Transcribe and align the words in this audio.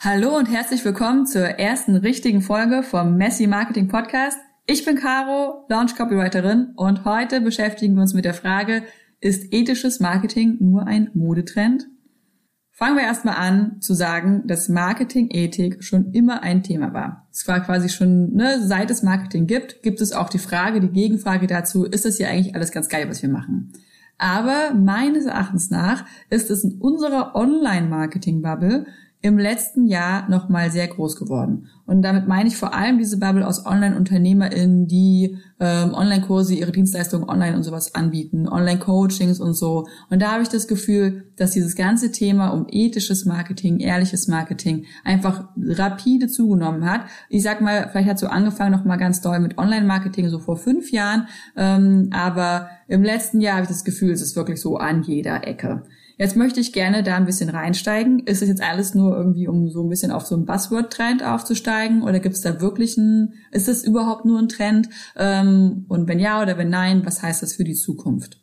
Hallo 0.00 0.36
und 0.36 0.44
herzlich 0.46 0.84
willkommen 0.84 1.26
zur 1.26 1.42
ersten 1.42 1.96
richtigen 1.96 2.42
Folge 2.42 2.82
vom 2.82 3.16
Messi 3.16 3.46
Marketing 3.46 3.88
Podcast. 3.88 4.36
Ich 4.66 4.84
bin 4.84 4.96
Caro, 4.96 5.64
Launch 5.70 5.96
Copywriterin 5.96 6.74
und 6.76 7.06
heute 7.06 7.40
beschäftigen 7.40 7.94
wir 7.94 8.02
uns 8.02 8.12
mit 8.12 8.26
der 8.26 8.34
Frage, 8.34 8.82
ist 9.20 9.54
ethisches 9.54 9.98
Marketing 9.98 10.58
nur 10.60 10.86
ein 10.86 11.10
Modetrend? 11.14 11.88
Fangen 12.72 12.96
wir 12.96 13.04
erstmal 13.04 13.36
an 13.36 13.80
zu 13.80 13.94
sagen, 13.94 14.46
dass 14.46 14.68
Marketing-Ethik 14.68 15.82
schon 15.82 16.12
immer 16.12 16.42
ein 16.42 16.62
Thema 16.62 16.92
war. 16.92 17.26
Es 17.32 17.48
war 17.48 17.60
quasi 17.60 17.88
schon, 17.88 18.34
ne, 18.34 18.60
seit 18.60 18.90
es 18.90 19.02
Marketing 19.02 19.46
gibt, 19.46 19.82
gibt 19.82 20.02
es 20.02 20.12
auch 20.12 20.28
die 20.28 20.38
Frage, 20.38 20.80
die 20.80 20.92
Gegenfrage 20.92 21.46
dazu, 21.46 21.84
ist 21.84 22.04
das 22.04 22.18
hier 22.18 22.28
eigentlich 22.28 22.54
alles 22.54 22.70
ganz 22.70 22.90
geil, 22.90 23.08
was 23.08 23.22
wir 23.22 23.30
machen? 23.30 23.72
Aber 24.18 24.74
meines 24.74 25.24
Erachtens 25.24 25.70
nach 25.70 26.04
ist 26.28 26.50
es 26.50 26.64
in 26.64 26.78
unserer 26.80 27.34
Online-Marketing-Bubble 27.34 28.86
im 29.26 29.38
letzten 29.38 29.86
Jahr 29.86 30.28
nochmal 30.28 30.70
sehr 30.70 30.86
groß 30.86 31.16
geworden. 31.16 31.66
Und 31.84 32.02
damit 32.02 32.28
meine 32.28 32.48
ich 32.48 32.56
vor 32.56 32.74
allem 32.74 32.98
diese 32.98 33.18
Bubble 33.18 33.46
aus 33.46 33.66
Online-UnternehmerInnen, 33.66 34.86
die 34.86 35.38
ähm, 35.58 35.94
Online-Kurse, 35.94 36.54
ihre 36.54 36.70
Dienstleistungen 36.70 37.28
online 37.28 37.56
und 37.56 37.64
sowas 37.64 37.94
anbieten, 37.94 38.48
Online-Coachings 38.48 39.40
und 39.40 39.54
so. 39.54 39.86
Und 40.10 40.22
da 40.22 40.32
habe 40.32 40.42
ich 40.42 40.48
das 40.48 40.68
Gefühl, 40.68 41.24
dass 41.36 41.52
dieses 41.52 41.74
ganze 41.74 42.12
Thema 42.12 42.50
um 42.50 42.66
ethisches 42.70 43.24
Marketing, 43.24 43.80
ehrliches 43.80 44.28
Marketing 44.28 44.86
einfach 45.04 45.48
rapide 45.60 46.28
zugenommen 46.28 46.88
hat. 46.88 47.02
Ich 47.28 47.42
sag 47.42 47.60
mal, 47.60 47.88
vielleicht 47.90 48.08
hat 48.08 48.18
so 48.20 48.28
angefangen 48.28 48.72
noch 48.72 48.84
mal 48.84 48.96
ganz 48.96 49.20
doll 49.22 49.40
mit 49.40 49.58
Online-Marketing 49.58 50.28
so 50.28 50.38
vor 50.38 50.56
fünf 50.56 50.92
Jahren, 50.92 51.26
ähm, 51.56 52.10
aber 52.12 52.68
im 52.86 53.02
letzten 53.02 53.40
Jahr 53.40 53.54
habe 53.54 53.64
ich 53.64 53.68
das 53.70 53.84
Gefühl, 53.84 54.12
es 54.12 54.22
ist 54.22 54.36
wirklich 54.36 54.60
so 54.60 54.76
an 54.76 55.02
jeder 55.02 55.46
Ecke. 55.46 55.82
Jetzt 56.18 56.34
möchte 56.34 56.60
ich 56.60 56.72
gerne 56.72 57.02
da 57.02 57.16
ein 57.16 57.26
bisschen 57.26 57.50
reinsteigen. 57.50 58.20
Ist 58.20 58.40
es 58.40 58.48
jetzt 58.48 58.62
alles 58.62 58.94
nur 58.94 59.14
irgendwie, 59.14 59.48
um 59.48 59.68
so 59.68 59.82
ein 59.82 59.90
bisschen 59.90 60.10
auf 60.10 60.24
so 60.24 60.34
einen 60.34 60.46
Buzzword-Trend 60.46 61.22
aufzusteigen? 61.22 62.02
Oder 62.02 62.20
gibt 62.20 62.36
es 62.36 62.40
da 62.40 62.60
wirklich 62.60 62.96
einen, 62.96 63.34
ist 63.50 63.68
es 63.68 63.84
überhaupt 63.84 64.24
nur 64.24 64.38
ein 64.38 64.48
Trend? 64.48 64.88
Ähm, 65.16 65.84
und 65.88 66.08
wenn 66.08 66.18
ja 66.18 66.40
oder 66.40 66.56
wenn 66.56 66.70
nein, 66.70 67.04
was 67.04 67.22
heißt 67.22 67.42
das 67.42 67.54
für 67.54 67.64
die 67.64 67.74
Zukunft? 67.74 68.40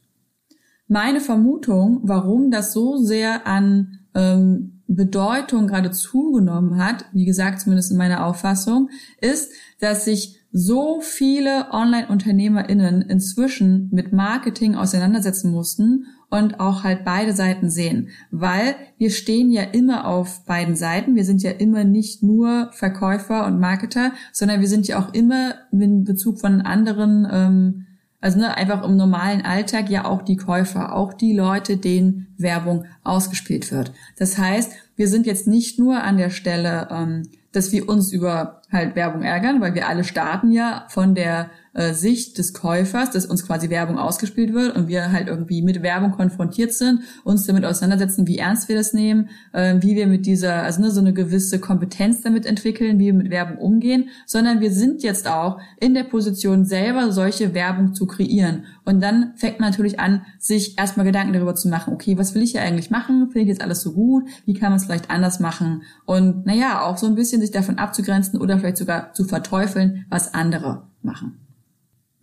Meine 0.88 1.20
Vermutung, 1.20 2.02
warum 2.04 2.52
das 2.52 2.74
so 2.74 2.98
sehr 2.98 3.48
an 3.48 4.00
ähm, 4.14 4.84
Bedeutung 4.88 5.66
gerade 5.66 5.90
zugenommen 5.90 6.78
hat, 6.78 7.06
wie 7.14 7.26
gesagt, 7.26 7.62
zumindest 7.62 7.92
in 7.92 7.98
meiner 7.98 8.26
Auffassung, 8.26 8.90
ist, 9.20 9.52
dass 9.80 10.06
sich 10.06 10.40
so 10.52 11.02
viele 11.02 11.72
Online-UnternehmerInnen 11.72 13.02
inzwischen 13.02 13.90
mit 13.92 14.14
Marketing 14.14 14.76
auseinandersetzen 14.76 15.52
mussten 15.52 16.06
und 16.34 16.60
auch 16.60 16.84
halt 16.84 17.06
beide 17.06 17.32
Seiten 17.32 17.70
sehen, 17.70 18.10
weil 18.32 18.74
wir 18.98 19.12
stehen 19.12 19.52
ja 19.52 19.62
immer 19.62 20.08
auf 20.08 20.46
beiden 20.46 20.76
Seiten. 20.76 21.16
Wir 21.16 21.26
sind 21.26 21.44
ja 21.44 21.52
immer 21.52 21.84
nicht 21.84 22.24
nur 22.24 22.72
Verkäufer 22.72 23.46
und 23.46 23.60
Marketer, 23.60 24.14
sondern 24.32 24.60
wir 24.60 24.68
sind 24.68 24.88
ja 24.88 24.98
auch 25.00 25.14
immer 25.14 25.54
in 25.72 26.04
Bezug 26.04 26.40
von 26.40 26.62
anderen, 26.62 27.28
ähm, 27.32 27.86
also 28.20 28.40
ne, 28.40 28.58
einfach 28.58 28.84
im 28.84 28.98
normalen 28.98 29.44
Alltag 29.44 29.92
ja 29.92 30.06
auch 30.06 30.24
die 30.24 30.38
Käufer, 30.38 30.96
auch 30.96 31.14
die 31.14 31.34
Leute, 31.34 31.78
denen 31.78 32.34
Werbung 32.40 32.86
ausgespielt 33.04 33.72
wird. 33.72 33.92
Das 34.18 34.40
heißt, 34.40 34.72
wir 34.96 35.08
sind 35.08 35.28
jetzt 35.28 35.46
nicht 35.46 35.78
nur 35.78 36.02
an 36.02 36.18
der 36.18 36.32
Stelle, 36.32 36.88
ähm, 36.90 37.30
dass 37.52 37.72
wir 37.72 37.88
uns 37.88 38.12
über 38.12 38.64
halt 38.72 38.96
Werbung 38.96 39.22
ärgern, 39.22 39.62
weil 39.62 39.76
wir 39.76 39.88
alle 39.88 40.04
starten 40.04 40.52
ja 40.52 40.88
von 40.90 41.14
der 41.14 41.52
äh, 41.74 41.94
Sicht 41.94 42.38
des 42.38 42.54
Käufers, 42.54 43.12
dass 43.12 43.26
uns 43.26 43.46
quasi 43.46 43.70
Werbung 43.70 43.98
ausgespielt 43.98 44.54
wird 44.54 44.76
und 44.76 44.88
wir 44.88 45.12
halt 45.12 45.28
irgendwie 45.28 45.62
mit 45.62 45.82
Werbung 45.82 46.12
konfrontiert 46.12 46.74
sind, 46.74 47.02
uns 47.24 47.46
damit 47.46 47.66
auseinandersetzen, 47.66 48.28
wie 48.28 48.38
ernst 48.38 48.70
wir 48.70 48.76
das 48.76 48.94
nehmen, 48.94 49.30
äh, 49.54 49.76
wie 49.80 49.96
wir 49.96 50.08
mit 50.08 50.26
dieser, 50.26 50.64
also 50.64 50.82
ne, 50.82 50.92
so 50.92 51.00
eine 51.00 51.14
gewisse 51.14 51.60
Kompetenz 51.60 52.22
damit 52.22 52.46
entwickeln, 52.46 53.00
wie 53.00 53.08
wir 53.08 53.14
mit 53.14 53.30
Werbung 53.30 53.58
umgehen, 53.58 54.10
sondern 54.26 54.62
wir 54.62 54.72
sind 54.72 55.04
jetzt 55.04 55.28
auch 55.28 55.60
in 55.80 55.94
der 55.94 56.04
Position 56.04 56.66
selber 56.66 57.12
solche 57.12 57.54
Werbung 57.54 57.94
zu 57.94 58.06
kreieren. 58.06 58.66
Und 58.86 59.02
dann 59.02 59.34
fängt 59.36 59.60
man 59.60 59.70
natürlich 59.70 60.00
an, 60.00 60.26
sich 60.40 60.78
erstmal 60.78 61.06
Gedanken 61.06 61.34
darüber 61.34 61.56
zu 61.56 61.70
machen, 61.70 61.94
okay, 61.94 62.18
was 62.18 62.36
will 62.36 62.42
ich 62.42 62.52
hier 62.52 62.62
eigentlich 62.62 62.92
machen? 62.92 63.30
Finde 63.32 63.42
ich 63.42 63.48
jetzt 63.48 63.62
alles 63.62 63.82
so 63.82 63.94
gut? 63.94 64.26
Wie 64.46 64.54
kann 64.54 64.70
man 64.70 64.78
es 64.78 64.86
vielleicht 64.86 65.10
anders 65.10 65.40
machen? 65.40 65.84
Und 66.06 66.46
naja, 66.46 66.82
auch 66.82 66.98
so 66.98 67.08
ein 67.08 67.16
bisschen 67.16 67.42
sich 67.42 67.52
davon 67.52 67.78
abzugrenzen 67.78 68.40
oder 68.40 68.60
vielleicht 68.60 68.78
sogar 68.78 69.14
zu 69.14 69.24
verteufeln, 69.24 70.06
was 70.10 70.34
andere 70.34 70.84
machen. 71.02 71.43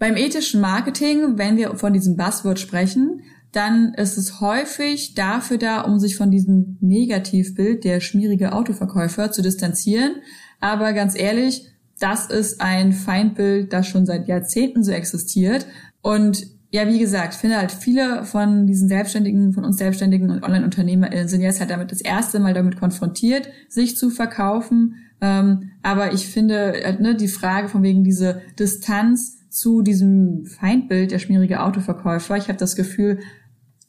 Beim 0.01 0.17
ethischen 0.17 0.63
Marketing, 0.63 1.37
wenn 1.37 1.59
wir 1.59 1.77
von 1.77 1.93
diesem 1.93 2.17
Buzzword 2.17 2.59
sprechen, 2.59 3.21
dann 3.53 3.93
ist 3.93 4.17
es 4.17 4.41
häufig 4.41 5.15
dafür 5.15 5.59
da, 5.59 5.83
um 5.83 5.99
sich 5.99 6.17
von 6.17 6.31
diesem 6.31 6.79
Negativbild 6.81 7.85
der 7.85 8.01
schmierige 8.01 8.53
Autoverkäufer 8.53 9.31
zu 9.31 9.43
distanzieren. 9.43 10.17
Aber 10.59 10.95
ganz 10.95 11.15
ehrlich, 11.19 11.67
das 11.99 12.31
ist 12.31 12.63
ein 12.63 12.93
Feindbild, 12.95 13.75
das 13.75 13.89
schon 13.89 14.07
seit 14.07 14.27
Jahrzehnten 14.27 14.83
so 14.83 14.91
existiert. 14.91 15.67
Und 16.01 16.47
ja, 16.71 16.89
wie 16.89 16.99
gesagt, 16.99 17.35
finde 17.35 17.59
halt 17.59 17.71
viele 17.71 18.25
von 18.25 18.67
diesen 18.67 18.89
Selbstständigen, 18.89 19.53
von 19.53 19.67
uns 19.67 19.77
Selbstständigen 19.77 20.31
und 20.31 20.43
Online-UnternehmerInnen 20.43 21.29
sind 21.29 21.43
jetzt 21.43 21.61
halt 21.61 21.69
damit 21.69 21.93
das 21.93 22.01
erste 22.01 22.41
Mal 22.41 22.55
damit 22.55 22.81
konfrontiert, 22.81 23.51
sich 23.69 23.99
zu 23.99 24.09
verkaufen. 24.09 24.95
Ähm, 25.21 25.73
aber 25.83 26.15
ich 26.15 26.27
finde, 26.27 26.83
äh, 26.83 26.99
ne, 26.99 27.15
die 27.17 27.29
Frage 27.29 27.69
von 27.69 27.83
wegen 27.83 28.03
diese 28.03 28.41
Distanz 28.59 29.40
zu 29.51 29.83
diesem 29.83 30.47
Feindbild 30.47 31.11
der 31.11 31.19
schmierige 31.19 31.63
Autoverkäufer. 31.63 32.37
Ich 32.37 32.49
habe 32.49 32.59
das 32.59 32.77
Gefühl, 32.77 33.21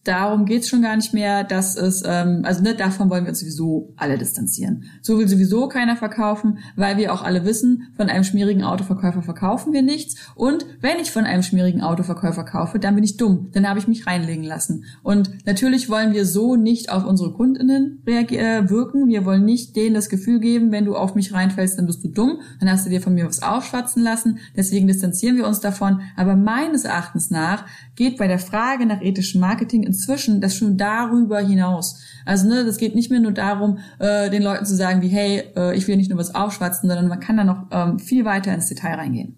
darum 0.04 0.46
geht's 0.46 0.68
schon 0.68 0.82
gar 0.82 0.96
nicht 0.96 1.14
mehr, 1.14 1.44
dass 1.44 1.76
es, 1.76 2.04
ähm, 2.06 2.42
also 2.44 2.64
ne, 2.64 2.74
davon 2.74 3.10
wollen 3.10 3.26
wir 3.26 3.30
uns 3.30 3.40
sowieso 3.40 3.94
alle 3.98 4.18
distanzieren. 4.18 4.86
So 5.02 5.20
will 5.20 5.28
sowieso 5.28 5.68
keiner 5.68 5.96
verkaufen, 5.96 6.60
weil 6.76 6.98
wir 6.98 7.14
auch 7.14 7.24
alle 7.24 7.46
wissen, 7.46 7.92
von 7.96 8.10
einem 8.10 8.24
schmierigen 8.24 8.64
Autoverkäufer 8.64 9.22
verkaufen 9.22 9.74
wir 9.74 9.84
nichts. 9.84 10.16
Und 10.36 10.66
wenn 10.82 11.00
ich 11.00 11.12
von 11.12 11.26
einem 11.26 11.44
schmierigen 11.44 11.82
Autoverkäufer 11.82 12.44
kaufe, 12.44 12.80
dann 12.80 12.96
bin 12.96 13.04
ich 13.04 13.18
dumm, 13.18 13.50
dann 13.54 13.70
habe 13.70 13.80
ich 13.80 13.88
mich 13.88 14.08
reinlegen 14.08 14.44
lassen. 14.44 14.86
Und 15.04 15.30
natürlich 15.46 15.90
wollen 15.90 16.14
wir 16.14 16.26
so 16.26 16.56
nicht 16.56 16.92
auf 16.92 17.06
unsere 17.06 17.34
KundInnen 17.34 18.02
äh, 18.06 18.70
wirken. 18.70 19.08
Wir 19.08 19.26
wollen 19.26 19.46
nicht 19.46 19.76
denen 19.76 19.94
das 19.94 20.10
Gefühl 20.10 20.40
geben, 20.40 20.72
wenn 20.72 20.86
du 20.86 20.96
auf 20.96 21.14
mich 21.14 21.34
reinfällst, 21.34 21.78
dann 21.78 21.86
bist 21.86 22.04
du 22.04 22.08
dumm, 22.08 22.40
dann 22.60 22.72
hast 22.72 22.86
du 22.86 22.90
dir 22.90 23.02
von 23.02 23.14
mir 23.14 23.28
was 23.28 23.44
aufschwatzen 23.44 24.02
lassen. 24.02 24.40
Deswegen 24.56 24.88
distanzieren 24.88 25.38
wir 25.38 25.46
uns 25.46 25.60
davon. 25.60 26.02
Aber 26.16 26.36
meines 26.36 26.86
Erachtens 26.86 27.30
nach 27.30 27.66
geht 27.96 28.18
bei 28.18 28.28
der 28.28 28.40
Frage 28.40 28.86
nach 28.86 29.02
ethischem 29.02 29.42
Marketing 29.42 29.91
inzwischen 29.92 30.40
das 30.40 30.56
schon 30.56 30.78
darüber 30.78 31.40
hinaus. 31.40 32.00
Also 32.26 32.48
ne, 32.48 32.64
das 32.64 32.78
geht 32.78 32.96
nicht 32.96 33.12
mehr 33.12 33.20
nur 33.20 33.34
darum, 33.34 33.80
äh, 34.00 34.30
den 34.30 34.42
Leuten 34.42 34.66
zu 34.66 34.76
sagen, 34.76 35.02
wie 35.02 35.10
hey, 35.10 35.44
äh, 35.56 35.76
ich 35.76 35.88
will 35.88 35.98
nicht 35.98 36.10
nur 36.10 36.18
was 36.18 36.34
aufschwatzen, 36.34 36.88
sondern 36.88 37.10
man 37.10 37.20
kann 37.20 37.38
da 37.38 37.44
noch 37.44 37.68
ähm, 37.72 38.00
viel 38.00 38.24
weiter 38.24 38.54
ins 38.54 38.68
Detail 38.68 38.96
reingehen. 38.96 39.36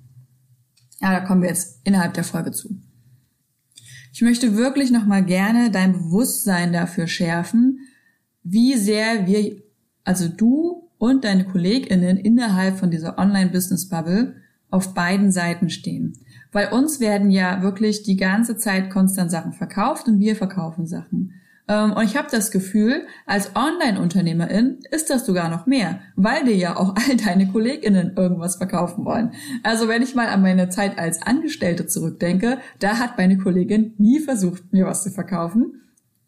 Ja, 1.01 1.11
da 1.11 1.21
kommen 1.21 1.41
wir 1.41 1.49
jetzt 1.49 1.79
innerhalb 1.83 2.13
der 2.13 2.23
Folge 2.23 2.51
zu. 2.51 2.79
Ich 4.13 4.21
möchte 4.21 4.55
wirklich 4.55 4.91
nochmal 4.91 5.25
gerne 5.25 5.71
dein 5.71 5.93
Bewusstsein 5.93 6.71
dafür 6.71 7.07
schärfen, 7.07 7.79
wie 8.43 8.77
sehr 8.77 9.25
wir, 9.25 9.63
also 10.03 10.27
du 10.27 10.89
und 10.99 11.23
deine 11.23 11.45
KollegInnen 11.45 12.17
innerhalb 12.17 12.77
von 12.77 12.91
dieser 12.91 13.17
Online-Business-Bubble 13.17 14.35
auf 14.69 14.93
beiden 14.93 15.31
Seiten 15.31 15.69
stehen. 15.69 16.13
Weil 16.53 16.71
uns 16.71 16.99
werden 16.99 17.29
ja 17.29 17.61
wirklich 17.61 18.03
die 18.03 18.15
ganze 18.15 18.55
Zeit 18.55 18.89
konstant 18.89 19.31
Sachen 19.31 19.51
verkauft 19.51 20.07
und 20.07 20.19
wir 20.19 20.35
verkaufen 20.35 20.87
Sachen. 20.87 21.33
Ähm, 21.67 21.93
und 21.93 22.03
ich 22.03 22.17
habe 22.17 22.27
das 22.29 22.51
Gefühl, 22.51 23.05
als 23.25 23.55
Online-Unternehmerin 23.55 24.79
ist 24.91 25.09
das 25.09 25.25
sogar 25.25 25.49
noch 25.49 25.65
mehr, 25.65 25.99
weil 26.15 26.43
dir 26.43 26.55
ja 26.55 26.77
auch 26.77 26.95
all 27.09 27.15
deine 27.17 27.47
KollegInnen 27.47 28.13
irgendwas 28.15 28.57
verkaufen 28.57 29.05
wollen. 29.05 29.31
Also 29.63 29.87
wenn 29.87 30.01
ich 30.01 30.15
mal 30.15 30.27
an 30.27 30.41
meine 30.41 30.69
Zeit 30.69 30.97
als 30.99 31.21
Angestellte 31.21 31.87
zurückdenke, 31.87 32.59
da 32.79 32.99
hat 32.99 33.17
meine 33.17 33.37
Kollegin 33.37 33.93
nie 33.97 34.19
versucht, 34.19 34.71
mir 34.71 34.85
was 34.85 35.03
zu 35.03 35.11
verkaufen. 35.11 35.81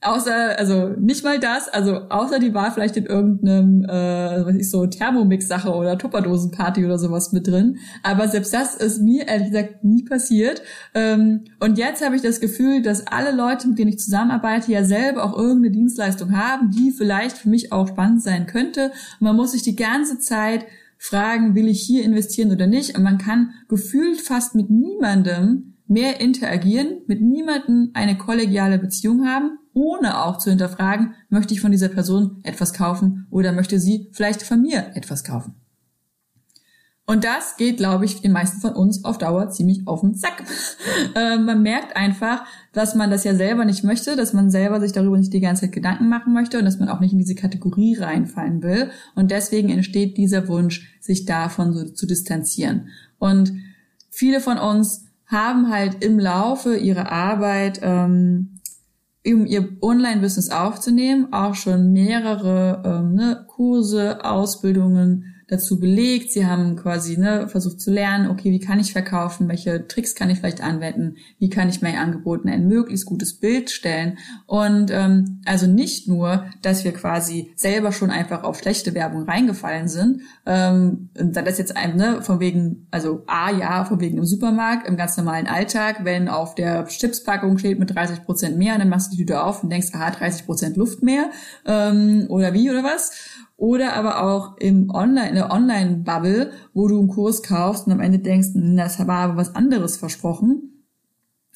Außer, 0.05 0.59
also 0.59 0.89
nicht 0.99 1.23
mal 1.23 1.39
das, 1.39 1.67
also 1.67 1.95
außer 2.09 2.37
die 2.37 2.53
war 2.53 2.71
vielleicht 2.71 2.95
in 2.95 3.07
irgendeinem, 3.07 3.83
äh, 3.85 4.45
was 4.45 4.53
ich 4.53 4.69
so, 4.69 4.85
Thermomix-Sache 4.85 5.73
oder 5.73 5.97
Tupperdosen-Party 5.97 6.85
oder 6.85 6.99
sowas 6.99 7.31
mit 7.31 7.47
drin. 7.47 7.79
Aber 8.03 8.27
selbst 8.27 8.53
das 8.53 8.75
ist 8.75 9.01
mir 9.01 9.27
ehrlich 9.27 9.47
gesagt 9.47 9.83
nie 9.83 10.03
passiert. 10.03 10.61
Ähm, 10.93 11.45
und 11.59 11.79
jetzt 11.79 12.05
habe 12.05 12.15
ich 12.15 12.21
das 12.21 12.39
Gefühl, 12.39 12.83
dass 12.83 13.07
alle 13.07 13.35
Leute, 13.35 13.67
mit 13.67 13.79
denen 13.79 13.89
ich 13.89 13.97
zusammenarbeite, 13.97 14.71
ja 14.71 14.83
selber 14.83 15.23
auch 15.23 15.35
irgendeine 15.35 15.71
Dienstleistung 15.71 16.37
haben, 16.37 16.69
die 16.69 16.91
vielleicht 16.91 17.39
für 17.39 17.49
mich 17.49 17.71
auch 17.71 17.87
spannend 17.87 18.21
sein 18.21 18.45
könnte. 18.45 18.91
Und 19.19 19.25
man 19.25 19.35
muss 19.35 19.53
sich 19.53 19.63
die 19.63 19.75
ganze 19.75 20.19
Zeit 20.19 20.67
fragen, 20.99 21.55
will 21.55 21.67
ich 21.67 21.81
hier 21.81 22.03
investieren 22.03 22.51
oder 22.51 22.67
nicht? 22.67 22.95
Und 22.95 23.01
man 23.01 23.17
kann 23.17 23.55
gefühlt 23.67 24.21
fast 24.21 24.53
mit 24.53 24.69
niemandem 24.69 25.74
mehr 25.87 26.19
interagieren, 26.19 27.01
mit 27.07 27.21
niemandem 27.21 27.91
eine 27.93 28.17
kollegiale 28.17 28.79
Beziehung 28.79 29.27
haben 29.27 29.59
ohne 29.75 30.23
auch 30.23 30.37
zu 30.37 30.49
hinterfragen, 30.49 31.13
möchte 31.29 31.53
ich 31.53 31.61
von 31.61 31.71
dieser 31.71 31.89
Person 31.89 32.39
etwas 32.43 32.73
kaufen 32.73 33.27
oder 33.29 33.51
möchte 33.51 33.77
sie 33.77 34.09
vielleicht 34.13 34.41
von 34.41 34.61
mir 34.61 34.91
etwas 34.95 35.23
kaufen. 35.23 35.55
Und 37.07 37.23
das 37.23 37.57
geht, 37.57 37.77
glaube 37.77 38.05
ich, 38.05 38.21
den 38.21 38.31
meisten 38.31 38.61
von 38.61 38.73
uns 38.73 39.05
auf 39.05 39.19
Dauer 39.19 39.51
ziemlich 39.51 39.85
auf 39.85 40.01
den 40.01 40.15
Sack. 40.15 40.43
äh, 41.15 41.37
man 41.37 41.61
merkt 41.61 41.95
einfach, 41.95 42.45
dass 42.73 42.95
man 42.95 43.11
das 43.11 43.23
ja 43.23 43.35
selber 43.35 43.63
nicht 43.63 43.83
möchte, 43.83 44.15
dass 44.15 44.33
man 44.33 44.49
selber 44.49 44.79
sich 44.79 44.91
darüber 44.91 45.15
nicht 45.15 45.31
die 45.31 45.39
ganze 45.39 45.63
Zeit 45.63 45.73
Gedanken 45.73 46.09
machen 46.09 46.33
möchte 46.33 46.57
und 46.57 46.65
dass 46.65 46.79
man 46.79 46.89
auch 46.89 47.01
nicht 47.01 47.11
in 47.11 47.19
diese 47.19 47.35
Kategorie 47.35 47.95
reinfallen 47.95 48.63
will. 48.63 48.89
Und 49.13 49.29
deswegen 49.29 49.69
entsteht 49.69 50.17
dieser 50.17 50.47
Wunsch, 50.47 50.97
sich 50.99 51.25
davon 51.25 51.73
so 51.73 51.83
zu 51.89 52.07
distanzieren. 52.07 52.87
Und 53.19 53.53
viele 54.09 54.39
von 54.39 54.57
uns 54.57 55.04
haben 55.27 55.71
halt 55.71 56.03
im 56.03 56.19
Laufe 56.19 56.75
ihrer 56.77 57.11
Arbeit, 57.11 57.79
ähm, 57.81 58.59
um 59.25 59.45
ihr 59.45 59.77
Online-Business 59.81 60.51
aufzunehmen, 60.51 61.33
auch 61.33 61.55
schon 61.55 61.91
mehrere 61.91 62.83
ähm, 62.85 63.15
ne, 63.15 63.45
Kurse, 63.47 64.23
Ausbildungen, 64.23 65.34
dazu 65.47 65.79
belegt. 65.79 66.31
Sie 66.31 66.45
haben 66.45 66.75
quasi 66.75 67.17
ne, 67.17 67.47
versucht 67.47 67.79
zu 67.79 67.91
lernen, 67.91 68.29
okay, 68.29 68.51
wie 68.51 68.59
kann 68.59 68.79
ich 68.79 68.91
verkaufen, 68.91 69.47
welche 69.47 69.87
Tricks 69.87 70.15
kann 70.15 70.29
ich 70.29 70.39
vielleicht 70.39 70.61
anwenden, 70.61 71.15
wie 71.39 71.49
kann 71.49 71.69
ich 71.69 71.81
mein 71.81 71.97
Angebot 71.97 72.43
in 72.43 72.49
ein 72.49 72.67
möglichst 72.67 73.05
gutes 73.05 73.33
Bild 73.35 73.69
stellen. 73.69 74.17
Und 74.45 74.91
ähm, 74.91 75.41
also 75.45 75.67
nicht 75.67 76.07
nur, 76.07 76.45
dass 76.61 76.83
wir 76.83 76.93
quasi 76.93 77.53
selber 77.55 77.91
schon 77.91 78.09
einfach 78.09 78.43
auf 78.43 78.59
schlechte 78.59 78.93
Werbung 78.93 79.23
reingefallen 79.23 79.87
sind, 79.87 80.21
ähm, 80.45 81.09
das 81.13 81.47
ist 81.47 81.59
jetzt 81.59 81.77
ein, 81.77 81.95
ne, 81.95 82.21
von 82.21 82.39
wegen, 82.39 82.87
also 82.91 83.23
A, 83.27 83.51
ja, 83.51 83.85
von 83.85 83.99
wegen 83.99 84.17
im 84.17 84.25
Supermarkt, 84.25 84.87
im 84.87 84.97
ganz 84.97 85.17
normalen 85.17 85.47
Alltag, 85.47 86.03
wenn 86.03 86.27
auf 86.27 86.55
der 86.55 86.85
Chipspackung 86.85 87.57
steht 87.57 87.79
mit 87.79 87.93
30 87.93 88.23
Prozent 88.23 88.57
mehr, 88.57 88.77
dann 88.77 88.89
machst 88.89 89.11
du 89.11 89.15
die 89.15 89.23
Tüte 89.23 89.43
auf 89.43 89.63
und 89.63 89.69
denkst, 89.69 89.89
aha, 89.93 90.11
30 90.11 90.45
Prozent 90.45 90.77
Luft 90.77 91.03
mehr 91.03 91.29
ähm, 91.65 92.25
oder 92.29 92.53
wie 92.53 92.69
oder 92.69 92.83
was 92.83 93.11
oder 93.57 93.93
aber 93.93 94.23
auch 94.23 94.57
im 94.57 94.89
Online, 94.89 95.29
in 95.29 95.35
der 95.35 95.51
Online-Bubble, 95.51 96.51
wo 96.73 96.87
du 96.87 96.99
einen 96.99 97.07
Kurs 97.07 97.41
kaufst 97.41 97.87
und 97.87 97.93
am 97.93 98.01
Ende 98.01 98.19
denkst, 98.19 98.49
hm, 98.53 98.75
das 98.75 98.99
war 98.99 99.19
aber 99.19 99.37
was 99.37 99.55
anderes 99.55 99.97
versprochen. 99.97 100.71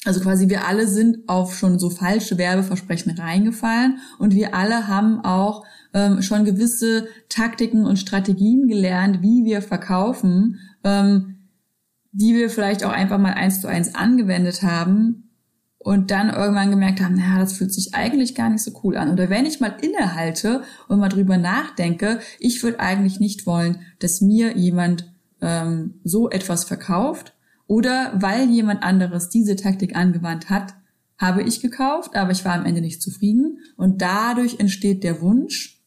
Also 0.04 0.20
quasi 0.20 0.48
wir 0.48 0.66
alle 0.66 0.86
sind 0.86 1.28
auf 1.28 1.54
schon 1.54 1.78
so 1.78 1.90
falsche 1.90 2.38
Werbeversprechen 2.38 3.12
reingefallen 3.18 3.98
und 4.18 4.34
wir 4.34 4.54
alle 4.54 4.88
haben 4.88 5.20
auch 5.20 5.64
ähm, 5.92 6.22
schon 6.22 6.46
gewisse 6.46 7.06
Taktiken 7.28 7.84
und 7.84 7.98
Strategien 7.98 8.66
gelernt, 8.66 9.20
wie 9.20 9.44
wir 9.44 9.60
verkaufen, 9.60 10.58
ähm, 10.84 11.48
die 12.12 12.34
wir 12.34 12.48
vielleicht 12.48 12.82
auch 12.82 12.92
einfach 12.92 13.18
mal 13.18 13.34
eins 13.34 13.60
zu 13.60 13.68
eins 13.68 13.94
angewendet 13.94 14.62
haben, 14.62 15.29
und 15.82 16.10
dann 16.10 16.28
irgendwann 16.28 16.70
gemerkt 16.70 17.00
haben, 17.00 17.14
naja, 17.14 17.38
das 17.38 17.54
fühlt 17.54 17.72
sich 17.72 17.94
eigentlich 17.94 18.34
gar 18.34 18.50
nicht 18.50 18.62
so 18.62 18.78
cool 18.84 18.98
an. 18.98 19.10
Oder 19.10 19.30
wenn 19.30 19.46
ich 19.46 19.60
mal 19.60 19.74
innehalte 19.80 20.62
und 20.88 21.00
mal 21.00 21.08
drüber 21.08 21.38
nachdenke, 21.38 22.20
ich 22.38 22.62
würde 22.62 22.80
eigentlich 22.80 23.18
nicht 23.18 23.46
wollen, 23.46 23.80
dass 23.98 24.20
mir 24.20 24.56
jemand 24.58 25.10
ähm, 25.40 25.94
so 26.04 26.28
etwas 26.28 26.64
verkauft 26.64 27.32
oder 27.66 28.12
weil 28.14 28.50
jemand 28.50 28.82
anderes 28.82 29.30
diese 29.30 29.56
Taktik 29.56 29.96
angewandt 29.96 30.50
hat, 30.50 30.74
habe 31.16 31.42
ich 31.42 31.60
gekauft, 31.60 32.14
aber 32.14 32.30
ich 32.30 32.44
war 32.44 32.52
am 32.54 32.66
Ende 32.66 32.82
nicht 32.82 33.00
zufrieden 33.00 33.60
und 33.76 34.02
dadurch 34.02 34.60
entsteht 34.60 35.02
der 35.02 35.22
Wunsch, 35.22 35.80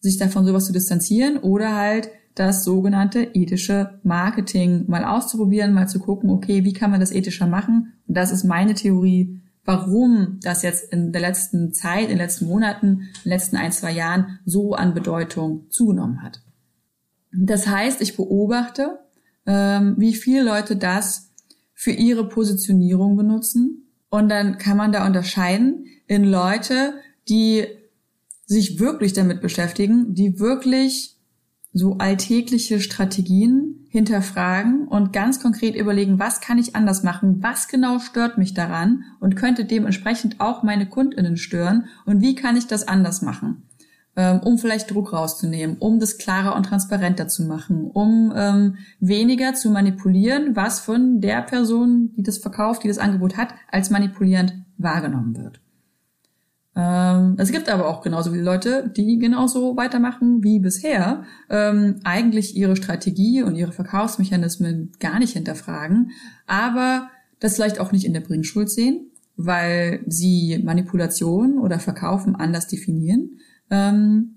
sich 0.00 0.16
davon 0.16 0.44
sowas 0.44 0.66
zu 0.66 0.72
distanzieren 0.72 1.38
oder 1.38 1.76
halt 1.76 2.08
das 2.34 2.64
sogenannte 2.64 3.22
ethische 3.34 4.00
Marketing 4.02 4.84
mal 4.88 5.04
auszuprobieren, 5.04 5.72
mal 5.72 5.88
zu 5.88 6.00
gucken, 6.00 6.30
okay, 6.30 6.64
wie 6.64 6.72
kann 6.72 6.90
man 6.90 7.00
das 7.00 7.12
ethischer 7.12 7.46
machen? 7.46 7.92
Und 8.08 8.16
das 8.16 8.32
ist 8.32 8.44
meine 8.44 8.74
Theorie, 8.74 9.40
warum 9.64 10.40
das 10.42 10.62
jetzt 10.62 10.92
in 10.92 11.12
der 11.12 11.20
letzten 11.20 11.72
Zeit, 11.72 12.04
in 12.04 12.08
den 12.10 12.18
letzten 12.18 12.46
Monaten, 12.46 12.86
in 12.86 12.98
den 13.24 13.30
letzten 13.30 13.56
ein, 13.56 13.72
zwei 13.72 13.92
Jahren 13.92 14.40
so 14.44 14.74
an 14.74 14.94
Bedeutung 14.94 15.70
zugenommen 15.70 16.22
hat. 16.22 16.42
Das 17.32 17.66
heißt, 17.66 18.00
ich 18.00 18.16
beobachte, 18.16 18.98
ähm, 19.46 19.94
wie 19.98 20.14
viele 20.14 20.42
Leute 20.44 20.76
das 20.76 21.32
für 21.72 21.92
ihre 21.92 22.28
Positionierung 22.28 23.16
benutzen. 23.16 23.90
Und 24.08 24.28
dann 24.28 24.58
kann 24.58 24.76
man 24.76 24.92
da 24.92 25.06
unterscheiden 25.06 25.86
in 26.06 26.24
Leute, 26.24 26.94
die 27.28 27.66
sich 28.46 28.78
wirklich 28.78 29.12
damit 29.12 29.40
beschäftigen, 29.40 30.14
die 30.14 30.38
wirklich 30.38 31.13
so 31.74 31.98
alltägliche 31.98 32.80
Strategien 32.80 33.84
hinterfragen 33.90 34.86
und 34.86 35.12
ganz 35.12 35.40
konkret 35.40 35.74
überlegen, 35.74 36.20
was 36.20 36.40
kann 36.40 36.56
ich 36.56 36.76
anders 36.76 37.02
machen, 37.02 37.42
was 37.42 37.66
genau 37.66 37.98
stört 37.98 38.38
mich 38.38 38.54
daran? 38.54 39.02
Und 39.18 39.34
könnte 39.34 39.64
dementsprechend 39.64 40.40
auch 40.40 40.62
meine 40.62 40.88
Kundinnen 40.88 41.36
stören? 41.36 41.86
Und 42.06 42.22
wie 42.22 42.36
kann 42.36 42.56
ich 42.56 42.68
das 42.68 42.86
anders 42.86 43.22
machen, 43.22 43.64
ähm, 44.14 44.38
um 44.38 44.56
vielleicht 44.56 44.92
Druck 44.92 45.12
rauszunehmen, 45.12 45.76
um 45.80 45.98
das 45.98 46.16
klarer 46.16 46.54
und 46.54 46.62
transparenter 46.66 47.26
zu 47.26 47.42
machen, 47.42 47.90
um 47.90 48.32
ähm, 48.36 48.76
weniger 49.00 49.54
zu 49.54 49.68
manipulieren, 49.70 50.54
was 50.54 50.78
von 50.78 51.20
der 51.20 51.42
Person, 51.42 52.12
die 52.16 52.22
das 52.22 52.38
verkauft, 52.38 52.84
die 52.84 52.88
das 52.88 52.98
Angebot 52.98 53.36
hat, 53.36 53.52
als 53.70 53.90
manipulierend 53.90 54.54
wahrgenommen 54.78 55.36
wird. 55.36 55.60
Ähm, 56.76 57.36
es 57.38 57.52
gibt 57.52 57.68
aber 57.68 57.88
auch 57.88 58.02
genauso 58.02 58.30
viele 58.32 58.42
Leute, 58.42 58.90
die 58.96 59.18
genauso 59.18 59.76
weitermachen 59.76 60.42
wie 60.42 60.58
bisher, 60.58 61.24
ähm, 61.48 62.00
eigentlich 62.02 62.56
ihre 62.56 62.76
Strategie 62.76 63.42
und 63.42 63.54
ihre 63.54 63.72
Verkaufsmechanismen 63.72 64.92
gar 64.98 65.18
nicht 65.18 65.34
hinterfragen, 65.34 66.10
aber 66.46 67.10
das 67.38 67.54
vielleicht 67.54 67.78
auch 67.78 67.92
nicht 67.92 68.04
in 68.04 68.12
der 68.12 68.20
Bringschuld 68.20 68.70
sehen, 68.70 69.10
weil 69.36 70.00
sie 70.06 70.60
Manipulation 70.64 71.58
oder 71.58 71.78
Verkaufen 71.78 72.34
anders 72.34 72.66
definieren. 72.66 73.38
Ähm, 73.70 74.36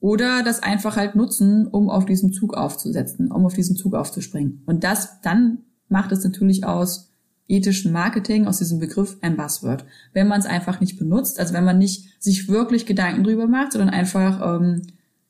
oder 0.00 0.42
das 0.44 0.62
einfach 0.62 0.96
halt 0.96 1.16
nutzen, 1.16 1.66
um 1.66 1.90
auf 1.90 2.04
diesen 2.04 2.32
Zug 2.32 2.54
aufzusetzen, 2.54 3.32
um 3.32 3.44
auf 3.44 3.54
diesen 3.54 3.76
Zug 3.76 3.94
aufzuspringen. 3.94 4.62
Und 4.66 4.84
das 4.84 5.20
dann 5.22 5.58
macht 5.88 6.12
es 6.12 6.22
natürlich 6.22 6.64
aus, 6.64 7.07
ethischen 7.48 7.92
Marketing 7.92 8.46
aus 8.46 8.58
diesem 8.58 8.78
Begriff 8.78 9.16
ein 9.22 9.36
Buzzword. 9.36 9.84
Wenn 10.12 10.28
man 10.28 10.38
es 10.38 10.46
einfach 10.46 10.80
nicht 10.80 10.98
benutzt, 10.98 11.40
also 11.40 11.54
wenn 11.54 11.64
man 11.64 11.78
nicht 11.78 12.22
sich 12.22 12.48
wirklich 12.48 12.86
Gedanken 12.86 13.24
drüber 13.24 13.46
macht, 13.46 13.72
sondern 13.72 13.90
einfach, 13.90 14.60
ähm, 14.60 14.82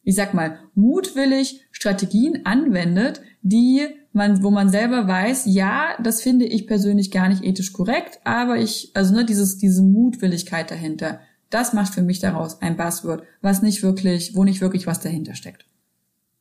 ich 0.02 0.16
sag 0.16 0.34
mal, 0.34 0.58
mutwillig 0.74 1.62
Strategien 1.70 2.44
anwendet, 2.44 3.22
die 3.42 3.86
man, 4.12 4.42
wo 4.42 4.50
man 4.50 4.68
selber 4.68 5.06
weiß, 5.06 5.44
ja, 5.46 5.96
das 6.02 6.22
finde 6.22 6.44
ich 6.44 6.66
persönlich 6.66 7.10
gar 7.10 7.28
nicht 7.28 7.44
ethisch 7.44 7.72
korrekt, 7.72 8.18
aber 8.24 8.58
ich, 8.58 8.90
also 8.94 9.14
ne, 9.14 9.24
dieses, 9.24 9.58
diese 9.58 9.82
Mutwilligkeit 9.82 10.70
dahinter, 10.70 11.20
das 11.50 11.72
macht 11.72 11.94
für 11.94 12.02
mich 12.02 12.18
daraus 12.18 12.60
ein 12.60 12.76
Buzzword, 12.76 13.22
was 13.40 13.62
nicht 13.62 13.82
wirklich, 13.82 14.34
wo 14.34 14.44
nicht 14.44 14.60
wirklich 14.60 14.86
was 14.86 15.00
dahinter 15.00 15.34
steckt. 15.34 15.66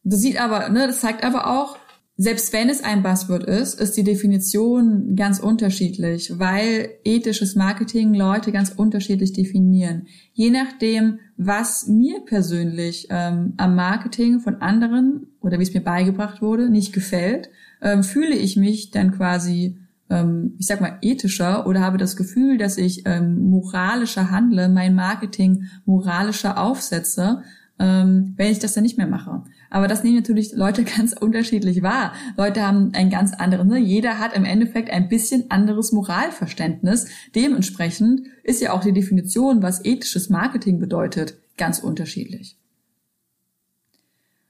Das 0.03 0.21
sieht 0.21 0.41
aber, 0.41 0.69
ne, 0.69 0.87
das 0.87 1.01
zeigt 1.01 1.23
aber 1.23 1.47
auch, 1.47 1.77
selbst 2.19 2.51
wenn 2.51 2.67
es 2.69 2.83
ein 2.83 3.03
Buzzword 3.03 3.43
ist, 3.43 3.79
ist 3.79 3.95
die 3.95 4.03
Definition 4.03 5.15
ganz 5.15 5.39
unterschiedlich, 5.39 6.39
weil 6.39 6.89
ethisches 7.03 7.53
Marketing 7.53 8.15
Leute 8.15 8.51
ganz 8.51 8.71
unterschiedlich 8.71 9.33
definieren. 9.33 10.07
Je 10.33 10.49
nachdem, 10.49 11.19
was 11.37 11.87
mir 11.87 12.21
persönlich 12.25 13.07
ähm, 13.11 13.53
am 13.57 13.75
Marketing 13.75 14.39
von 14.39 14.55
anderen 14.63 15.27
oder 15.41 15.59
wie 15.59 15.63
es 15.63 15.75
mir 15.75 15.83
beigebracht 15.83 16.41
wurde, 16.41 16.71
nicht 16.71 16.91
gefällt, 16.91 17.51
ähm, 17.83 18.01
fühle 18.01 18.35
ich 18.35 18.57
mich 18.57 18.89
dann 18.89 19.11
quasi, 19.11 19.77
ähm, 20.09 20.55
ich 20.57 20.65
sag 20.65 20.81
mal, 20.81 20.97
ethischer 21.03 21.67
oder 21.67 21.81
habe 21.81 21.99
das 21.99 22.15
Gefühl, 22.15 22.57
dass 22.57 22.79
ich 22.79 23.03
ähm, 23.05 23.47
moralischer 23.51 24.31
handle, 24.31 24.69
mein 24.69 24.95
Marketing 24.95 25.65
moralischer 25.85 26.57
aufsetze, 26.57 27.43
ähm, 27.77 28.33
wenn 28.37 28.51
ich 28.51 28.57
das 28.57 28.73
dann 28.73 28.83
nicht 28.83 28.97
mehr 28.97 29.05
mache. 29.05 29.43
Aber 29.69 29.87
das 29.87 30.03
nehmen 30.03 30.17
natürlich 30.17 30.53
Leute 30.53 30.83
ganz 30.97 31.13
unterschiedlich 31.13 31.81
wahr. 31.81 32.13
Leute 32.37 32.65
haben 32.65 32.91
ein 32.93 33.09
ganz 33.09 33.33
anderes, 33.33 33.65
ne? 33.65 33.77
jeder 33.79 34.19
hat 34.19 34.35
im 34.35 34.45
Endeffekt 34.45 34.89
ein 34.89 35.09
bisschen 35.09 35.51
anderes 35.51 35.91
Moralverständnis. 35.91 37.07
Dementsprechend 37.35 38.21
ist 38.43 38.61
ja 38.61 38.73
auch 38.73 38.81
die 38.81 38.93
Definition, 38.93 39.61
was 39.61 39.83
ethisches 39.83 40.29
Marketing 40.29 40.79
bedeutet, 40.79 41.37
ganz 41.57 41.79
unterschiedlich. 41.79 42.57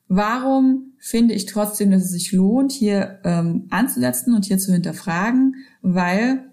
Warum 0.09 0.93
finde 1.00 1.33
ich 1.33 1.45
trotzdem, 1.45 1.91
dass 1.91 2.03
es 2.03 2.12
sich 2.12 2.31
lohnt, 2.31 2.71
hier 2.71 3.19
ähm, 3.25 3.67
anzusetzen 3.69 4.33
und 4.33 4.45
hier 4.45 4.57
zu 4.57 4.71
hinterfragen? 4.71 5.55
Weil 5.81 6.45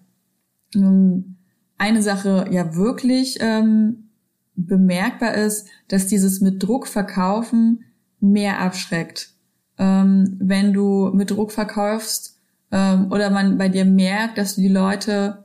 ähm, 0.74 1.36
eine 1.78 2.02
Sache 2.02 2.48
ja 2.50 2.74
wirklich 2.74 3.38
ähm, 3.40 4.08
bemerkbar 4.56 5.34
ist, 5.34 5.68
dass 5.88 6.06
dieses 6.06 6.40
mit 6.40 6.62
Druck 6.62 6.86
verkaufen 6.86 7.84
mehr 8.24 8.60
abschreckt. 8.60 9.30
Ähm, 9.78 10.36
wenn 10.40 10.72
du 10.72 11.10
mit 11.12 11.30
Druck 11.30 11.52
verkaufst 11.52 12.38
ähm, 12.70 13.10
oder 13.10 13.30
man 13.30 13.58
bei 13.58 13.68
dir 13.68 13.84
merkt, 13.84 14.38
dass 14.38 14.54
du 14.54 14.62
die 14.62 14.68
Leute, 14.68 15.44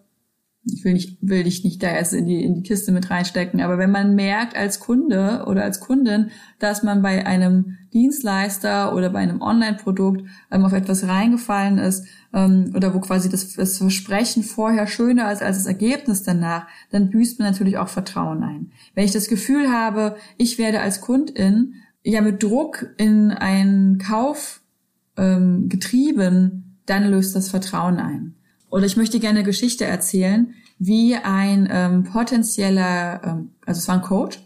ich 0.63 0.83
will 0.83 0.93
nicht, 0.93 1.17
will 1.21 1.43
dich 1.43 1.63
nicht 1.63 1.81
da 1.81 1.87
erst 1.87 2.13
in 2.13 2.27
die, 2.27 2.43
in 2.43 2.53
die 2.53 2.63
Kiste 2.63 2.91
mit 2.91 3.09
reinstecken, 3.09 3.61
aber 3.61 3.79
wenn 3.79 3.89
man 3.89 4.13
merkt 4.13 4.55
als 4.55 4.79
Kunde 4.79 5.45
oder 5.47 5.63
als 5.63 5.79
Kundin, 5.79 6.29
dass 6.59 6.83
man 6.83 7.01
bei 7.01 7.25
einem 7.25 7.77
Dienstleister 7.91 8.93
oder 8.95 9.09
bei 9.09 9.19
einem 9.19 9.41
Online-Produkt 9.41 10.23
ähm, 10.51 10.63
auf 10.63 10.73
etwas 10.73 11.07
reingefallen 11.07 11.79
ist 11.79 12.05
ähm, 12.33 12.71
oder 12.75 12.93
wo 12.93 12.99
quasi 12.99 13.29
das, 13.29 13.53
das 13.53 13.79
Versprechen 13.79 14.43
vorher 14.43 14.85
schöner 14.85 15.31
ist 15.31 15.41
als 15.41 15.57
das 15.57 15.65
Ergebnis 15.65 16.21
danach, 16.21 16.67
dann 16.91 17.09
büßt 17.09 17.39
man 17.39 17.49
natürlich 17.49 17.79
auch 17.79 17.89
Vertrauen 17.89 18.43
ein. 18.43 18.71
Wenn 18.93 19.05
ich 19.05 19.11
das 19.11 19.27
Gefühl 19.27 19.71
habe, 19.71 20.17
ich 20.37 20.59
werde 20.59 20.81
als 20.81 21.01
Kundin 21.01 21.73
ja 22.03 22.21
mit 22.21 22.41
Druck 22.41 22.93
in 22.97 23.31
einen 23.31 23.97
Kauf 23.97 24.61
ähm, 25.17 25.69
getrieben, 25.69 26.77
dann 26.85 27.09
löst 27.09 27.35
das 27.35 27.49
Vertrauen 27.49 27.97
ein. 27.97 28.35
Oder 28.69 28.85
ich 28.85 28.97
möchte 28.97 29.19
gerne 29.19 29.43
Geschichte 29.43 29.85
erzählen, 29.85 30.53
wie 30.77 31.15
ein 31.15 31.67
ähm, 31.71 32.03
potenzieller, 32.03 33.21
ähm, 33.23 33.49
also 33.65 33.79
es 33.79 33.87
war 33.87 33.95
ein 33.95 34.01
Coach, 34.01 34.39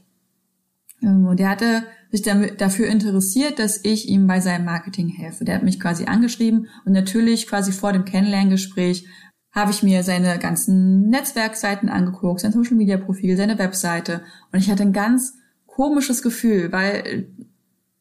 ähm, 1.01 1.27
und 1.27 1.39
der 1.39 1.49
hatte 1.49 1.83
sich 2.11 2.21
damit, 2.21 2.61
dafür 2.61 2.87
interessiert, 2.87 3.59
dass 3.59 3.83
ich 3.83 4.07
ihm 4.07 4.27
bei 4.27 4.39
seinem 4.39 4.65
Marketing 4.65 5.09
helfe. 5.09 5.45
Der 5.45 5.55
hat 5.55 5.63
mich 5.63 5.79
quasi 5.79 6.05
angeschrieben 6.05 6.67
und 6.85 6.93
natürlich 6.93 7.47
quasi 7.47 7.71
vor 7.71 7.93
dem 7.93 8.05
Kennenlerngespräch 8.05 9.07
habe 9.51 9.71
ich 9.71 9.83
mir 9.83 10.03
seine 10.03 10.39
ganzen 10.39 11.09
Netzwerkseiten 11.09 11.89
angeguckt, 11.89 12.39
sein 12.39 12.51
Social 12.51 12.75
Media 12.75 12.97
Profil, 12.97 13.37
seine 13.37 13.59
Webseite 13.59 14.21
und 14.51 14.59
ich 14.59 14.71
hatte 14.71 14.81
ein 14.81 14.93
ganz 14.93 15.35
komisches 15.75 16.21
Gefühl, 16.21 16.71
weil 16.71 17.27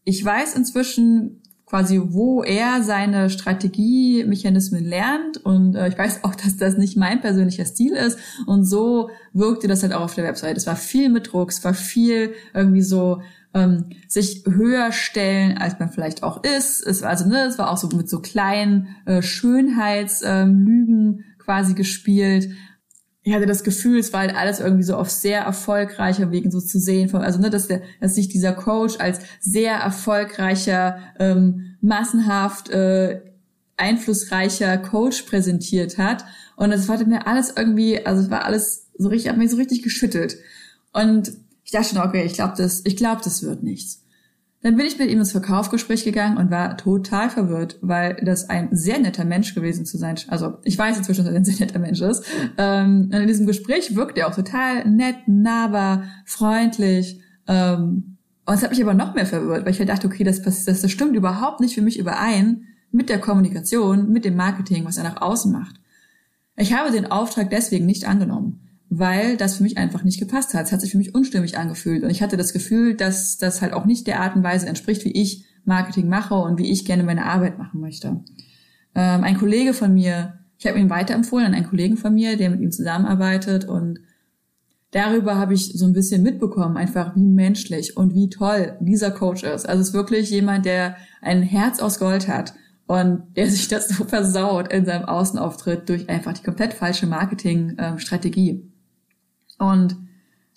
ich 0.05 0.25
weiß 0.25 0.57
inzwischen 0.57 1.43
quasi, 1.65 2.03
wo 2.05 2.43
er 2.43 2.83
seine 2.83 3.31
Strategiemechanismen 3.31 4.85
lernt 4.85 5.39
und 5.39 5.75
äh, 5.75 5.89
ich 5.89 5.97
weiß 5.97 6.23
auch, 6.25 6.35
dass 6.45 6.59
das 6.59 6.77
nicht 6.77 6.99
mein 6.99 7.23
persönlicher 7.23 7.65
Stil 7.65 7.93
ist 7.95 8.19
und 8.47 8.65
so 8.65 9.09
wirkte 9.33 9.69
das 9.69 9.83
halt 9.83 9.95
auch 9.95 10.03
auf 10.03 10.15
der 10.15 10.25
Website. 10.25 10.59
Es 10.59 10.67
war 10.67 10.77
viel 10.77 11.09
mit 11.09 11.33
Druck, 11.33 11.51
es 11.51 11.65
war 11.65 11.73
viel 11.73 12.35
irgendwie 12.53 12.83
so 12.83 13.23
ähm, 13.55 13.87
sich 14.07 14.45
höher 14.47 14.93
stellen, 14.93 15.57
als 15.57 15.79
man 15.79 15.91
vielleicht 15.91 16.23
auch 16.23 16.45
ist. 16.45 16.87
Es 16.87 17.01
war 17.01 17.09
also 17.09 17.27
ne, 17.27 17.47
es 17.47 17.59
war 17.59 17.71
auch 17.71 17.79
so 17.79 17.89
mit 17.97 18.09
so 18.09 18.21
kleinen 18.21 18.89
äh, 19.07 19.23
Schönheitslügen 19.23 21.21
ähm, 21.21 21.25
quasi 21.39 21.73
gespielt 21.73 22.51
ich 23.25 23.33
hatte 23.33 23.47
das 23.47 23.63
Gefühl, 23.63 24.01
es 24.01 24.13
war 24.13 24.21
halt 24.21 24.35
alles 24.35 24.59
irgendwie 24.59 24.83
so 24.83 24.97
auf 24.97 25.09
sehr 25.09 25.43
erfolgreicher 25.43 26.33
Wegen 26.33 26.51
so 26.51 26.61
zu 26.61 26.81
sehen. 26.81 27.15
Also, 27.15 27.39
ne, 27.39 27.51
dass, 27.51 27.69
der, 27.69 27.83
dass 28.01 28.17
sich 28.17 28.29
dieser 28.29 28.53
Coach 28.53 28.97
als 28.99 29.21
sehr 29.41 29.75
erfolgreicher, 29.75 30.99
ähm, 31.21 31.77
massenhaft 31.81 32.71
äh, 32.71 33.21
einflussreicher 33.77 34.77
Coach 34.79 35.23
präsentiert 35.23 35.99
hat. 35.99 36.25
Und 36.57 36.71
das 36.71 36.89
war 36.89 37.05
mir 37.05 37.27
alles 37.27 37.53
irgendwie, 37.57 38.05
also 38.05 38.23
es 38.23 38.31
war 38.31 38.45
alles 38.45 38.89
so 38.99 39.09
richtig, 39.09 39.31
hat 39.31 39.39
mich 39.39 39.51
so 39.51 39.57
richtig 39.57 39.83
geschüttelt. 39.83 40.37
Und 40.93 41.33
ich 41.65 41.73
dachte 41.73 41.95
schon, 41.95 42.03
okay, 42.03 42.25
ich 42.25 42.35
glaube, 42.35 42.55
das, 42.57 42.83
ich 42.85 42.97
glaube, 42.97 43.23
das 43.25 43.43
wird 43.43 43.63
nichts. 43.63 44.02
Dann 44.63 44.77
bin 44.77 44.87
ich 44.87 44.97
mit 44.97 45.11
ihm 45.11 45.19
ins 45.19 45.33
Verkaufsgespräch 45.33 46.05
gegangen 46.05 46.37
und 46.37 46.53
war 46.53 46.77
total 46.77 47.31
verwirrt, 47.31 47.79
weil 47.83 48.15
das 48.25 48.49
ein 48.49 48.69
sehr 48.71 49.01
netter 49.01 49.25
Mensch 49.25 49.57
gewesen 49.57 49.85
zu 49.85 49.99
sein. 49.99 50.17
Also 50.29 50.59
ich 50.63 50.79
weiß 50.79 50.97
inzwischen, 50.99 51.25
dass 51.25 51.35
er 51.35 51.41
ein 51.41 51.45
sehr 51.45 51.67
netter 51.67 51.81
Mensch 51.81 52.01
ist. 52.01 52.25
Ähm, 52.57 53.11
und 53.13 53.21
in 53.21 53.27
diesem 53.27 53.47
Gespräch 53.47 53.97
wirkt 53.97 54.17
er 54.19 54.29
auch 54.29 54.35
total 54.35 54.89
nett, 54.89 55.17
nahbar, 55.27 56.05
freundlich. 56.27 57.21
Ähm, 57.49 58.19
und 58.47 58.55
es 58.55 58.63
hat 58.63 58.71
mich 58.71 58.83
aber 58.83 58.95
noch 58.95 59.15
mehr 59.15 59.27
verwirrt, 59.27 59.65
weil 59.65 59.73
ich 59.73 59.81
halt 59.81 59.89
dachte, 59.89 60.07
okay, 60.07 60.23
das, 60.23 60.43
das, 60.43 60.65
das 60.65 60.91
stimmt 60.91 61.17
überhaupt 61.17 61.59
nicht 61.61 61.75
für 61.75 61.83
mich 61.83 61.99
überein 61.99 62.63
mit 62.93 63.09
der 63.09 63.19
Kommunikation, 63.19 64.13
mit 64.13 64.25
dem 64.25 64.37
Marketing, 64.37 64.85
was 64.85 64.97
er 64.97 65.05
nach 65.05 65.21
außen 65.21 65.51
macht. 65.51 65.81
Ich 66.57 66.73
habe 66.73 66.93
den 66.93 67.11
Auftrag 67.11 67.51
deswegen 67.51 67.87
nicht 67.87 68.07
angenommen 68.07 68.62
weil 68.95 69.39
das 69.39 69.57
für 69.57 69.63
mich 69.63 69.79
einfach 69.79 70.05
nicht 70.05 70.21
gepasst 70.21 70.53
hat. 70.53 70.67
Es 70.67 70.73
hat 70.73 70.83
sich 70.83 70.91
für 70.91 70.99
mich 70.99 71.15
unstimmig 71.15 71.57
angefühlt 71.57 72.05
und 72.05 72.11
ich 72.11 72.23
hatte 72.23 72.37
das 72.37 72.53
Gefühl, 72.53 72.95
dass 72.95 73.39
das 73.39 73.63
halt 73.63 73.73
auch 73.73 73.87
nicht 73.87 74.07
der 74.07 74.21
Art 74.21 74.37
und 74.37 74.43
Weise 74.43 74.67
entspricht, 74.67 75.07
wie 75.07 75.13
ich 75.13 75.47
Marketing 75.65 76.11
mache 76.11 76.35
und 76.35 76.59
wie 76.59 76.71
ich 76.71 76.85
gerne 76.85 77.03
meine 77.03 77.25
Arbeit 77.25 77.57
machen 77.57 77.81
möchte. 77.81 78.21
Ähm, 78.95 79.25
ein 79.25 79.39
Kollege 79.39 79.73
von 79.73 79.95
mir, 79.95 80.41
ich 80.59 80.67
habe 80.67 80.79
ihn 80.79 80.91
weiterempfohlen 80.91 81.47
an 81.47 81.55
einen 81.55 81.67
Kollegen 81.67 81.97
von 81.97 82.13
mir, 82.13 82.37
der 82.37 82.51
mit 82.51 82.61
ihm 82.61 82.71
zusammenarbeitet 82.71 83.65
und 83.65 83.99
darüber 84.91 85.39
habe 85.39 85.55
ich 85.55 85.73
so 85.73 85.87
ein 85.87 85.95
bisschen 85.95 86.23
mitbekommen, 86.23 86.77
einfach 86.77 87.17
wie 87.17 87.25
menschlich 87.25 87.97
und 87.97 88.13
wie 88.13 88.29
toll 88.29 88.77
dieser 88.81 89.11
Coach 89.11 89.43
ist. 89.43 89.67
Also 89.67 89.81
es 89.81 89.89
ist 89.89 89.95
wirklich 89.95 90.29
jemand, 90.29 90.67
der 90.67 90.97
ein 91.23 91.43
Herz 91.43 91.81
aus 91.81 91.99
Gold 91.99 92.29
hat 92.29 92.53
und 92.87 93.23
der 93.37 93.49
sich 93.49 93.69
das 93.69 93.89
so 93.89 94.05
versaut 94.05 94.71
in 94.71 94.85
seinem 94.85 95.07
Außenauftritt 95.07 95.89
durch 95.89 96.11
einfach 96.11 96.35
die 96.35 96.43
komplett 96.43 96.75
falsche 96.75 97.07
Marketingstrategie. 97.07 98.51
Ähm, 98.51 98.72
und 99.63 99.97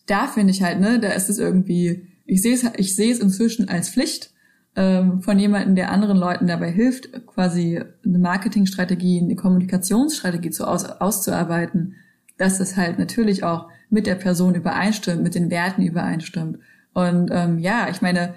da 0.07 0.25
finde 0.25 0.51
ich 0.51 0.63
halt, 0.63 0.79
ne, 0.79 0.99
da 0.99 1.09
ist 1.09 1.29
es 1.29 1.37
irgendwie, 1.37 2.07
ich 2.25 2.41
sehe 2.41 2.55
es, 2.55 2.65
ich 2.77 2.95
sehe 2.95 3.11
es 3.11 3.19
inzwischen 3.19 3.69
als 3.69 3.89
Pflicht 3.89 4.31
ähm, 4.75 5.21
von 5.21 5.37
jemandem, 5.37 5.75
der 5.75 5.91
anderen 5.91 6.17
Leuten 6.17 6.47
dabei 6.47 6.71
hilft, 6.71 7.27
quasi 7.27 7.79
eine 8.03 8.17
Marketingstrategie, 8.17 9.21
eine 9.21 9.35
Kommunikationsstrategie 9.35 10.49
zu 10.49 10.67
aus, 10.67 10.85
auszuarbeiten, 10.85 11.97
dass 12.37 12.59
es 12.59 12.77
halt 12.77 12.97
natürlich 12.97 13.43
auch 13.43 13.67
mit 13.91 14.07
der 14.07 14.15
Person 14.15 14.55
übereinstimmt, 14.55 15.21
mit 15.21 15.35
den 15.35 15.51
Werten 15.51 15.83
übereinstimmt. 15.83 16.57
Und 16.95 17.29
ähm, 17.31 17.59
ja, 17.59 17.87
ich 17.91 18.01
meine, 18.01 18.33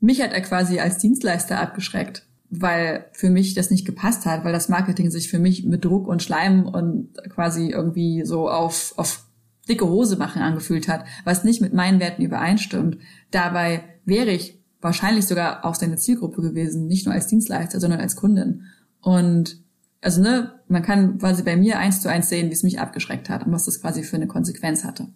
mich 0.00 0.22
hat 0.22 0.32
er 0.32 0.40
quasi 0.40 0.80
als 0.80 0.96
Dienstleister 0.96 1.60
abgeschreckt, 1.60 2.26
weil 2.48 3.04
für 3.12 3.28
mich 3.28 3.52
das 3.52 3.70
nicht 3.70 3.84
gepasst 3.84 4.24
hat, 4.24 4.44
weil 4.44 4.52
das 4.54 4.70
Marketing 4.70 5.10
sich 5.10 5.28
für 5.28 5.38
mich 5.38 5.64
mit 5.64 5.84
Druck 5.84 6.08
und 6.08 6.22
Schleim 6.22 6.66
und 6.66 7.10
quasi 7.28 7.68
irgendwie 7.68 8.24
so 8.24 8.48
auf, 8.48 8.94
auf 8.96 9.26
dicke 9.68 9.88
Hose 9.88 10.16
machen 10.16 10.42
angefühlt 10.42 10.88
hat, 10.88 11.04
was 11.24 11.44
nicht 11.44 11.60
mit 11.60 11.72
meinen 11.72 12.00
Werten 12.00 12.22
übereinstimmt. 12.22 12.98
Dabei 13.30 13.84
wäre 14.04 14.30
ich 14.30 14.60
wahrscheinlich 14.80 15.26
sogar 15.26 15.64
auch 15.64 15.74
seine 15.74 15.96
Zielgruppe 15.96 16.42
gewesen, 16.42 16.86
nicht 16.86 17.06
nur 17.06 17.14
als 17.14 17.26
Dienstleister, 17.26 17.80
sondern 17.80 18.00
als 18.00 18.16
Kundin. 18.16 18.64
Und 19.00 19.58
also 20.02 20.20
ne, 20.20 20.52
man 20.68 20.82
kann 20.82 21.18
quasi 21.18 21.42
bei 21.42 21.56
mir 21.56 21.78
eins 21.78 22.02
zu 22.02 22.10
eins 22.10 22.28
sehen, 22.28 22.50
wie 22.50 22.52
es 22.52 22.62
mich 22.62 22.78
abgeschreckt 22.78 23.30
hat 23.30 23.46
und 23.46 23.52
was 23.52 23.64
das 23.64 23.80
quasi 23.80 24.02
für 24.02 24.16
eine 24.16 24.26
Konsequenz 24.26 24.84
hatte. 24.84 25.08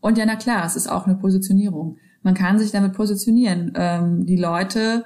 Und 0.00 0.18
ja, 0.18 0.26
na 0.26 0.36
klar, 0.36 0.66
es 0.66 0.76
ist 0.76 0.88
auch 0.88 1.06
eine 1.06 1.16
Positionierung. 1.16 1.96
Man 2.22 2.34
kann 2.34 2.58
sich 2.58 2.72
damit 2.72 2.92
positionieren. 2.92 3.72
Ähm, 3.74 4.26
die 4.26 4.36
Leute, 4.36 5.04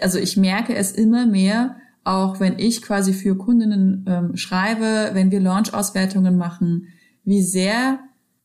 also 0.00 0.18
ich 0.18 0.36
merke 0.36 0.74
es 0.74 0.90
immer 0.92 1.26
mehr, 1.26 1.76
auch 2.02 2.40
wenn 2.40 2.58
ich 2.58 2.82
quasi 2.82 3.12
für 3.12 3.36
Kundinnen 3.36 4.04
ähm, 4.08 4.36
schreibe, 4.36 5.10
wenn 5.12 5.30
wir 5.30 5.40
Launch-Auswertungen 5.40 6.36
machen, 6.36 6.88
wie 7.24 7.42
sehr 7.42 8.00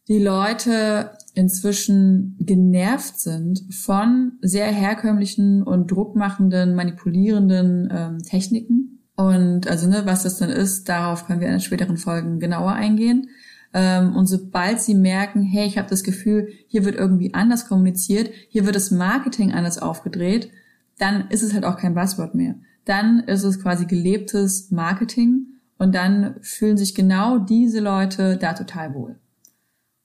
die 0.07 0.19
Leute 0.19 1.11
inzwischen 1.33 2.37
genervt 2.39 3.19
sind 3.19 3.63
von 3.73 4.33
sehr 4.41 4.67
herkömmlichen 4.67 5.63
und 5.63 5.91
druckmachenden, 5.91 6.75
manipulierenden 6.75 7.89
ähm, 7.91 8.23
Techniken. 8.23 8.99
Und 9.15 9.67
also 9.67 9.87
ne, 9.87 10.03
was 10.05 10.23
das 10.23 10.37
dann 10.37 10.49
ist, 10.49 10.87
darauf 10.89 11.25
können 11.25 11.41
wir 11.41 11.47
in 11.47 11.59
späteren 11.59 11.97
Folgen 11.97 12.39
genauer 12.39 12.73
eingehen. 12.73 13.29
Ähm, 13.73 14.15
und 14.15 14.27
sobald 14.27 14.79
sie 14.79 14.95
merken, 14.95 15.41
hey, 15.41 15.65
ich 15.65 15.77
habe 15.77 15.89
das 15.89 16.03
Gefühl, 16.03 16.49
hier 16.67 16.85
wird 16.85 16.95
irgendwie 16.95 17.33
anders 17.33 17.67
kommuniziert, 17.67 18.29
hier 18.49 18.65
wird 18.65 18.75
das 18.75 18.91
Marketing 18.91 19.51
anders 19.51 19.77
aufgedreht, 19.77 20.49
dann 20.97 21.29
ist 21.29 21.43
es 21.43 21.53
halt 21.53 21.65
auch 21.65 21.77
kein 21.77 21.95
Buzzword 21.95 22.35
mehr. 22.35 22.55
Dann 22.85 23.19
ist 23.19 23.43
es 23.43 23.61
quasi 23.61 23.85
gelebtes 23.85 24.71
Marketing 24.71 25.47
und 25.77 25.93
dann 25.93 26.35
fühlen 26.41 26.77
sich 26.77 26.95
genau 26.95 27.37
diese 27.37 27.79
Leute 27.79 28.37
da 28.37 28.53
total 28.53 28.93
wohl. 28.93 29.19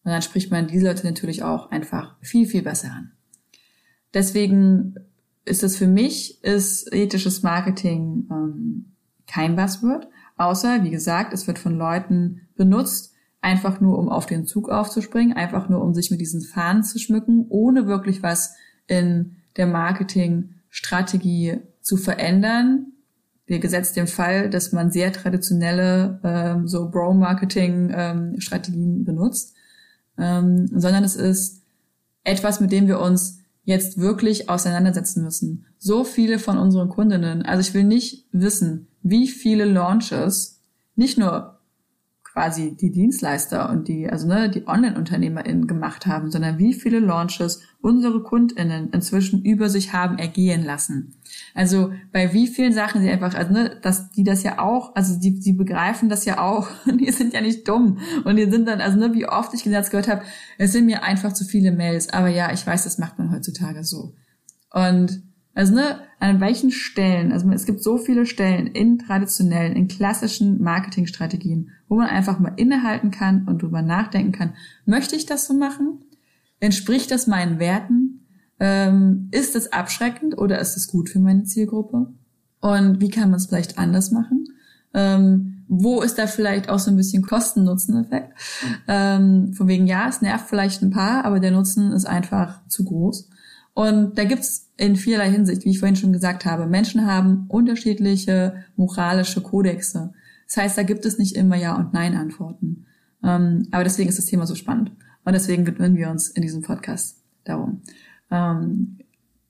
Und 0.02 0.12
dann 0.12 0.22
spricht 0.22 0.50
man 0.50 0.66
diese 0.66 0.86
Leute 0.86 1.06
natürlich 1.06 1.42
auch 1.42 1.70
einfach 1.70 2.16
viel, 2.20 2.46
viel 2.46 2.62
besser 2.62 2.90
an. 2.90 3.12
Deswegen 4.14 4.94
ist 5.44 5.62
es 5.62 5.76
für 5.76 5.86
mich, 5.86 6.42
ist 6.42 6.92
ethisches 6.92 7.42
Marketing 7.42 8.26
ähm, 8.30 8.92
kein 9.26 9.56
Buzzword, 9.56 10.08
außer, 10.36 10.82
wie 10.84 10.90
gesagt, 10.90 11.32
es 11.32 11.46
wird 11.46 11.58
von 11.58 11.76
Leuten 11.76 12.48
benutzt, 12.56 13.14
einfach 13.40 13.80
nur 13.80 13.98
um 13.98 14.08
auf 14.08 14.26
den 14.26 14.46
Zug 14.46 14.68
aufzuspringen, 14.68 15.36
einfach 15.36 15.68
nur 15.68 15.82
um 15.82 15.94
sich 15.94 16.10
mit 16.10 16.20
diesen 16.20 16.42
Fahnen 16.42 16.82
zu 16.82 16.98
schmücken, 16.98 17.46
ohne 17.48 17.86
wirklich 17.86 18.22
was 18.22 18.54
in 18.86 19.36
der 19.56 19.66
Marketingstrategie 19.66 21.60
zu 21.80 21.96
verändern, 21.96 22.92
wir 23.50 23.58
gesetzt 23.58 23.96
den 23.96 24.06
Fall, 24.06 24.48
dass 24.48 24.70
man 24.70 24.92
sehr 24.92 25.12
traditionelle 25.12 26.20
ähm, 26.22 26.68
so 26.68 26.88
Bro-Marketing-Strategien 26.88 28.98
ähm, 28.98 29.04
benutzt, 29.04 29.56
ähm, 30.16 30.70
sondern 30.72 31.02
es 31.02 31.16
ist 31.16 31.60
etwas, 32.22 32.60
mit 32.60 32.70
dem 32.70 32.86
wir 32.86 33.00
uns 33.00 33.40
jetzt 33.64 33.98
wirklich 33.98 34.48
auseinandersetzen 34.48 35.24
müssen. 35.24 35.66
So 35.78 36.04
viele 36.04 36.38
von 36.38 36.58
unseren 36.58 36.90
Kundinnen, 36.90 37.42
also 37.42 37.60
ich 37.60 37.74
will 37.74 37.82
nicht 37.82 38.28
wissen, 38.30 38.86
wie 39.02 39.26
viele 39.26 39.64
Launches, 39.64 40.60
nicht 40.94 41.18
nur 41.18 41.58
quasi 42.32 42.76
die 42.76 42.92
Dienstleister 42.92 43.70
und 43.70 43.88
die, 43.88 44.08
also 44.08 44.28
ne, 44.28 44.48
die 44.48 44.66
Online-UnternehmerInnen 44.66 45.66
gemacht 45.66 46.06
haben, 46.06 46.30
sondern 46.30 46.58
wie 46.58 46.74
viele 46.74 47.00
Launches 47.00 47.62
unsere 47.80 48.22
KundInnen 48.22 48.90
inzwischen 48.90 49.42
über 49.42 49.68
sich 49.68 49.92
haben 49.92 50.18
ergehen 50.18 50.64
lassen. 50.64 51.14
Also 51.54 51.92
bei 52.12 52.32
wie 52.32 52.46
vielen 52.46 52.72
Sachen 52.72 53.02
sie 53.02 53.10
einfach, 53.10 53.34
also 53.34 53.52
ne, 53.52 53.78
dass 53.82 54.10
die 54.12 54.22
das 54.22 54.42
ja 54.44 54.60
auch, 54.60 54.94
also 54.94 55.18
die, 55.18 55.40
die 55.40 55.52
begreifen 55.52 56.08
das 56.08 56.24
ja 56.24 56.40
auch 56.40 56.68
und 56.86 56.98
die 56.98 57.10
sind 57.10 57.32
ja 57.32 57.40
nicht 57.40 57.66
dumm 57.66 57.98
und 58.24 58.36
die 58.36 58.48
sind 58.50 58.66
dann, 58.68 58.80
also 58.80 58.96
ne, 58.96 59.12
wie 59.12 59.26
oft 59.26 59.52
ich 59.54 59.64
gesagt 59.64 59.90
gehört 59.90 60.08
habe, 60.08 60.22
es 60.58 60.72
sind 60.72 60.86
mir 60.86 61.02
einfach 61.02 61.32
zu 61.32 61.44
viele 61.44 61.72
Mails, 61.72 62.12
aber 62.12 62.28
ja, 62.28 62.52
ich 62.52 62.64
weiß, 62.64 62.84
das 62.84 62.98
macht 62.98 63.18
man 63.18 63.32
heutzutage 63.32 63.82
so. 63.82 64.14
Und 64.72 65.29
also 65.54 65.74
ne, 65.74 66.00
an 66.20 66.40
welchen 66.40 66.70
Stellen, 66.70 67.32
also 67.32 67.50
es 67.50 67.66
gibt 67.66 67.82
so 67.82 67.98
viele 67.98 68.26
Stellen 68.26 68.66
in 68.68 68.98
traditionellen, 68.98 69.74
in 69.74 69.88
klassischen 69.88 70.62
Marketingstrategien, 70.62 71.70
wo 71.88 71.96
man 71.96 72.08
einfach 72.08 72.38
mal 72.38 72.54
innehalten 72.56 73.10
kann 73.10 73.46
und 73.48 73.62
drüber 73.62 73.82
nachdenken 73.82 74.32
kann, 74.32 74.54
möchte 74.84 75.16
ich 75.16 75.26
das 75.26 75.46
so 75.46 75.54
machen? 75.54 76.04
Entspricht 76.60 77.10
das 77.10 77.26
meinen 77.26 77.58
Werten? 77.58 78.26
Ähm, 78.60 79.28
ist 79.32 79.56
es 79.56 79.72
abschreckend 79.72 80.36
oder 80.36 80.60
ist 80.60 80.76
es 80.76 80.86
gut 80.86 81.08
für 81.08 81.18
meine 81.18 81.44
Zielgruppe? 81.44 82.12
Und 82.60 83.00
wie 83.00 83.08
kann 83.08 83.30
man 83.30 83.38
es 83.38 83.46
vielleicht 83.46 83.78
anders 83.78 84.10
machen? 84.10 84.46
Ähm, 84.92 85.64
wo 85.68 86.02
ist 86.02 86.18
da 86.18 86.26
vielleicht 86.26 86.68
auch 86.68 86.78
so 86.78 86.90
ein 86.90 86.96
bisschen 86.96 87.22
Kosten-Nutzen-Effekt? 87.22 88.34
Ähm, 88.88 89.54
von 89.54 89.68
wegen, 89.68 89.86
ja, 89.86 90.08
es 90.08 90.20
nervt 90.20 90.48
vielleicht 90.48 90.82
ein 90.82 90.90
paar, 90.90 91.24
aber 91.24 91.40
der 91.40 91.52
Nutzen 91.52 91.92
ist 91.92 92.06
einfach 92.06 92.66
zu 92.66 92.84
groß. 92.84 93.30
Und 93.80 94.18
da 94.18 94.24
gibt's 94.24 94.68
in 94.76 94.94
vielerlei 94.94 95.30
Hinsicht, 95.30 95.64
wie 95.64 95.70
ich 95.70 95.78
vorhin 95.78 95.96
schon 95.96 96.12
gesagt 96.12 96.44
habe, 96.44 96.66
Menschen 96.66 97.06
haben 97.06 97.46
unterschiedliche 97.48 98.66
moralische 98.76 99.40
Kodexe. 99.40 100.12
Das 100.46 100.58
heißt, 100.58 100.76
da 100.76 100.82
gibt 100.82 101.06
es 101.06 101.16
nicht 101.16 101.34
immer 101.34 101.56
Ja- 101.56 101.76
und 101.76 101.94
Nein-Antworten. 101.94 102.84
Ähm, 103.24 103.68
aber 103.70 103.82
deswegen 103.82 104.10
ist 104.10 104.18
das 104.18 104.26
Thema 104.26 104.46
so 104.46 104.54
spannend. 104.54 104.92
Und 105.24 105.32
deswegen 105.32 105.66
widmen 105.66 105.96
wir 105.96 106.10
uns 106.10 106.28
in 106.28 106.42
diesem 106.42 106.60
Podcast 106.60 107.22
darum. 107.44 107.80
Ähm, 108.30 108.98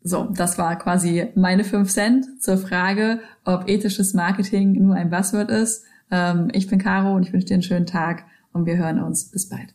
so, 0.04 0.26
das 0.32 0.58
war 0.58 0.78
quasi 0.78 1.26
meine 1.34 1.64
fünf 1.64 1.90
Cent 1.90 2.40
zur 2.40 2.56
Frage, 2.56 3.18
ob 3.44 3.68
ethisches 3.68 4.14
Marketing 4.14 4.75
nur 4.75 4.94
ein 4.94 5.10
Buzzword 5.10 5.50
ist. 5.50 5.82
Ähm, 6.12 6.50
ich 6.52 6.68
bin 6.68 6.78
Caro 6.78 7.16
und 7.16 7.26
ich 7.26 7.32
wünsche 7.32 7.49
dir 7.49 7.54
einen 7.54 7.64
schönen 7.64 7.87
Tag 7.87 8.26
und 8.52 8.64
wir 8.64 8.76
hören 8.76 9.00
uns. 9.00 9.25
Bis 9.25 9.49
bald. 9.49 9.75